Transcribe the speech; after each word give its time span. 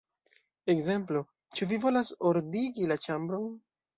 Ekzemplo: 0.73 1.21
'Ĉu 1.59 1.69
vi 1.73 1.79
volas 1.85 2.11
ordigi 2.31 2.91
la 2.93 3.01
ĉambron? 3.07 3.47